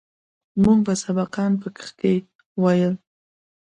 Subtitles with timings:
[0.63, 2.13] موږ به سبقان پکښې
[2.61, 2.93] ويل.